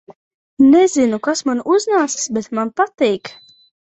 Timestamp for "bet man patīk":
2.39-3.33